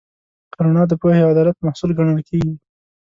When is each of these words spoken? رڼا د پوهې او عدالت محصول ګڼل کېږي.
رڼا 0.65 0.83
د 0.87 0.93
پوهې 1.01 1.19
او 1.23 1.31
عدالت 1.33 1.57
محصول 1.65 1.89
ګڼل 1.97 2.19
کېږي. 2.29 2.53